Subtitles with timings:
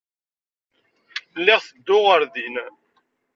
[1.39, 2.55] Lliɣ tedduɣ ɣer din.